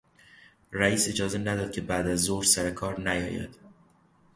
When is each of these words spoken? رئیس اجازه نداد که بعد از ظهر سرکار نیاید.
رئیس 0.71 1.07
اجازه 1.09 1.37
نداد 1.37 1.71
که 1.71 1.81
بعد 1.81 2.07
از 2.07 2.21
ظهر 2.21 2.43
سرکار 2.43 2.99
نیاید. 3.09 3.55